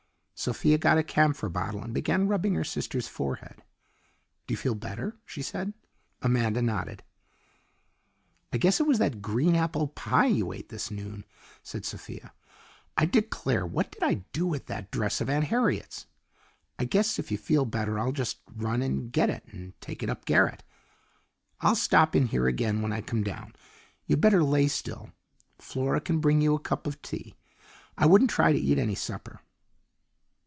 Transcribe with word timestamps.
Sophia 0.43 0.75
got 0.79 0.97
a 0.97 1.03
camphor 1.03 1.49
bottle 1.49 1.83
and 1.83 1.93
began 1.93 2.27
rubbing 2.27 2.55
her 2.55 2.63
sister's 2.63 3.07
forehead. 3.07 3.61
"Do 4.47 4.55
you 4.55 4.57
feel 4.57 4.73
better?" 4.73 5.15
she 5.23 5.43
said. 5.43 5.71
Amanda 6.23 6.63
nodded. 6.63 7.03
"I 8.51 8.57
guess 8.57 8.79
it 8.79 8.87
was 8.87 8.97
that 8.97 9.21
green 9.21 9.53
apple 9.53 9.89
pie 9.89 10.25
you 10.25 10.51
ate 10.51 10.69
this 10.69 10.89
noon," 10.89 11.25
said 11.61 11.85
Sophia. 11.85 12.33
"I 12.97 13.05
declare, 13.05 13.67
what 13.67 13.91
did 13.91 14.01
I 14.01 14.23
do 14.33 14.47
with 14.47 14.65
that 14.65 14.89
dress 14.89 15.21
of 15.21 15.29
Aunt 15.29 15.43
Harriet's? 15.45 16.07
I 16.79 16.85
guess 16.85 17.19
if 17.19 17.31
you 17.31 17.37
feel 17.37 17.65
better 17.65 17.99
I'll 17.99 18.11
just 18.11 18.39
run 18.55 18.81
and 18.81 19.11
get 19.11 19.29
it 19.29 19.45
and 19.51 19.79
take 19.79 20.01
it 20.01 20.09
up 20.09 20.25
garret. 20.25 20.63
I'll 21.59 21.75
stop 21.75 22.15
in 22.15 22.25
here 22.25 22.47
again 22.47 22.81
when 22.81 22.91
I 22.91 23.01
come 23.01 23.21
down. 23.21 23.53
You'd 24.07 24.21
better 24.21 24.43
lay 24.43 24.67
still. 24.69 25.11
Flora 25.59 26.01
can 26.01 26.17
bring 26.19 26.41
you 26.41 26.55
up 26.55 26.61
a 26.61 26.63
cup 26.63 26.87
of 26.87 26.99
tea. 27.03 27.35
I 27.95 28.07
wouldn't 28.07 28.31
try 28.31 28.51
to 28.51 28.59
eat 28.59 28.79
any 28.79 28.95
supper." 28.95 29.41